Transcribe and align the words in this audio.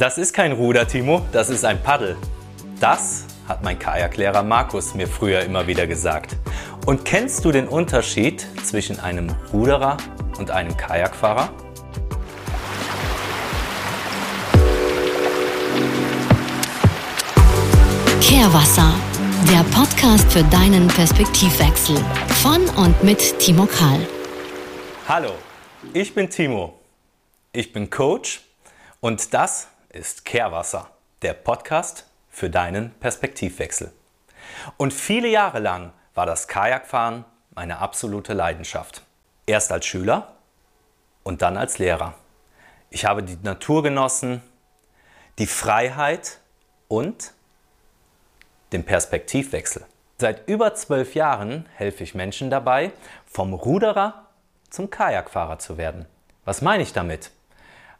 Das 0.00 0.16
ist 0.16 0.32
kein 0.32 0.52
Ruder, 0.52 0.88
Timo, 0.88 1.26
das 1.30 1.50
ist 1.50 1.62
ein 1.62 1.82
Paddel. 1.82 2.16
Das 2.80 3.26
hat 3.46 3.62
mein 3.62 3.78
Kajaklehrer 3.78 4.42
Markus 4.42 4.94
mir 4.94 5.06
früher 5.06 5.42
immer 5.42 5.66
wieder 5.66 5.86
gesagt. 5.86 6.38
Und 6.86 7.04
kennst 7.04 7.44
du 7.44 7.52
den 7.52 7.68
Unterschied 7.68 8.46
zwischen 8.64 8.98
einem 8.98 9.28
Ruderer 9.52 9.98
und 10.38 10.50
einem 10.50 10.74
Kajakfahrer? 10.74 11.52
Kehrwasser, 18.22 18.94
der 19.52 19.62
Podcast 19.64 20.32
für 20.32 20.44
deinen 20.44 20.88
Perspektivwechsel. 20.88 21.98
Von 22.42 22.66
und 22.82 23.04
mit 23.04 23.38
Timo 23.38 23.66
Karl. 23.66 24.00
Hallo, 25.06 25.32
ich 25.92 26.14
bin 26.14 26.30
Timo. 26.30 26.78
Ich 27.52 27.70
bin 27.74 27.90
Coach 27.90 28.40
und 29.00 29.34
das 29.34 29.69
ist 29.92 30.24
Kehrwasser, 30.24 30.90
der 31.22 31.34
Podcast 31.34 32.06
für 32.30 32.48
deinen 32.48 32.92
Perspektivwechsel. 33.00 33.92
Und 34.76 34.92
viele 34.92 35.28
Jahre 35.28 35.58
lang 35.58 35.92
war 36.14 36.26
das 36.26 36.48
Kajakfahren 36.48 37.24
meine 37.54 37.78
absolute 37.78 38.32
Leidenschaft. 38.32 39.02
Erst 39.46 39.72
als 39.72 39.86
Schüler 39.86 40.36
und 41.24 41.42
dann 41.42 41.56
als 41.56 41.78
Lehrer. 41.78 42.14
Ich 42.90 43.04
habe 43.04 43.22
die 43.22 43.38
Natur 43.42 43.82
genossen, 43.82 44.42
die 45.38 45.46
Freiheit 45.46 46.38
und 46.88 47.32
den 48.72 48.84
Perspektivwechsel. 48.84 49.84
Seit 50.18 50.48
über 50.48 50.74
zwölf 50.74 51.14
Jahren 51.14 51.66
helfe 51.74 52.04
ich 52.04 52.14
Menschen 52.14 52.50
dabei, 52.50 52.92
vom 53.26 53.54
Ruderer 53.54 54.26
zum 54.68 54.90
Kajakfahrer 54.90 55.58
zu 55.58 55.78
werden. 55.78 56.06
Was 56.44 56.62
meine 56.62 56.82
ich 56.82 56.92
damit? 56.92 57.32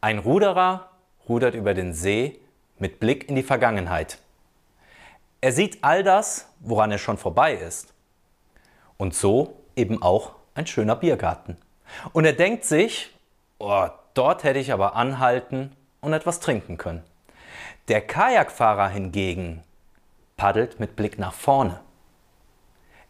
Ein 0.00 0.18
Ruderer 0.18 0.90
rudert 1.28 1.54
über 1.54 1.74
den 1.74 1.92
See 1.92 2.40
mit 2.78 3.00
Blick 3.00 3.28
in 3.28 3.36
die 3.36 3.42
Vergangenheit. 3.42 4.18
Er 5.40 5.52
sieht 5.52 5.78
all 5.82 6.02
das, 6.02 6.48
woran 6.60 6.90
er 6.90 6.98
schon 6.98 7.18
vorbei 7.18 7.54
ist. 7.54 7.92
Und 8.96 9.14
so 9.14 9.60
eben 9.76 10.02
auch 10.02 10.32
ein 10.54 10.66
schöner 10.66 10.96
Biergarten. 10.96 11.56
Und 12.12 12.24
er 12.24 12.32
denkt 12.32 12.64
sich, 12.64 13.10
oh, 13.58 13.88
dort 14.14 14.44
hätte 14.44 14.58
ich 14.58 14.72
aber 14.72 14.96
anhalten 14.96 15.72
und 16.00 16.12
etwas 16.12 16.40
trinken 16.40 16.78
können. 16.78 17.02
Der 17.88 18.00
Kajakfahrer 18.00 18.88
hingegen 18.88 19.62
paddelt 20.36 20.80
mit 20.80 20.96
Blick 20.96 21.18
nach 21.18 21.34
vorne. 21.34 21.80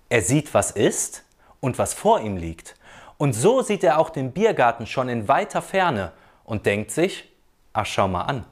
Er 0.09 0.23
sieht, 0.23 0.53
was 0.55 0.71
ist 0.71 1.25
und 1.61 1.79
was 1.79 1.95
vor 1.95 2.21
ihm 2.21 2.37
liegt. 2.37 2.75
Und 3.17 3.33
so 3.33 3.63
sieht 3.63 3.85
er 3.85 3.99
auch 3.99 4.11
den 4.11 4.33
Biergarten 4.33 4.87
schon 4.87 5.09
in 5.09 5.29
weiter 5.29 5.63
Ferne 5.63 6.13
und 6.45 6.67
denkt 6.67 6.91
sich, 6.91 7.31
Ach, 7.77 7.87
schau 7.87 8.07
mal 8.07 8.23
an. 8.23 8.45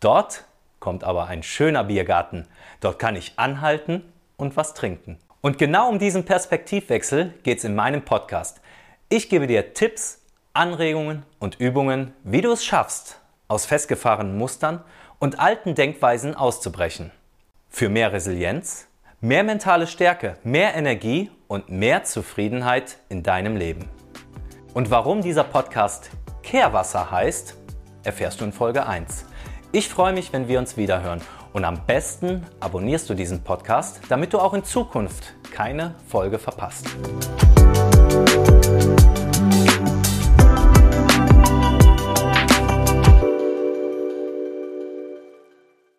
Dort 0.00 0.42
kommt 0.80 1.04
aber 1.04 1.28
ein 1.28 1.44
schöner 1.44 1.84
Biergarten. 1.84 2.48
Dort 2.80 2.98
kann 2.98 3.14
ich 3.14 3.34
anhalten 3.36 4.02
und 4.36 4.56
was 4.56 4.74
trinken. 4.74 5.16
Und 5.42 5.58
genau 5.58 5.88
um 5.88 6.00
diesen 6.00 6.24
Perspektivwechsel 6.24 7.34
geht 7.44 7.58
es 7.58 7.64
in 7.64 7.76
meinem 7.76 8.04
Podcast. 8.04 8.60
Ich 9.08 9.28
gebe 9.28 9.46
dir 9.46 9.74
Tipps, 9.74 10.22
Anregungen 10.54 11.22
und 11.38 11.60
Übungen, 11.60 12.14
wie 12.24 12.40
du 12.40 12.50
es 12.50 12.64
schaffst, 12.64 13.20
aus 13.46 13.64
festgefahrenen 13.64 14.36
Mustern 14.36 14.82
und 15.20 15.38
alten 15.38 15.76
Denkweisen 15.76 16.34
auszubrechen. 16.34 17.12
Für 17.70 17.88
mehr 17.88 18.12
Resilienz, 18.12 18.88
mehr 19.20 19.44
mentale 19.44 19.86
Stärke, 19.86 20.36
mehr 20.42 20.74
Energie 20.74 21.30
und 21.46 21.68
mehr 21.68 22.02
Zufriedenheit 22.02 22.96
in 23.08 23.22
deinem 23.22 23.56
Leben. 23.56 23.88
Und 24.74 24.90
warum 24.90 25.22
dieser 25.22 25.44
Podcast 25.44 26.10
Kehrwasser 26.42 27.12
heißt, 27.12 27.61
erfährst 28.04 28.40
du 28.40 28.44
in 28.44 28.52
Folge 28.52 28.86
1. 28.86 29.24
Ich 29.72 29.88
freue 29.88 30.12
mich, 30.12 30.32
wenn 30.32 30.48
wir 30.48 30.58
uns 30.58 30.76
wiederhören 30.76 31.20
und 31.52 31.64
am 31.64 31.86
besten 31.86 32.46
abonnierst 32.60 33.08
du 33.08 33.14
diesen 33.14 33.42
Podcast, 33.42 34.00
damit 34.08 34.32
du 34.32 34.38
auch 34.38 34.54
in 34.54 34.64
Zukunft 34.64 35.34
keine 35.52 35.94
Folge 36.08 36.38
verpasst. 36.38 36.86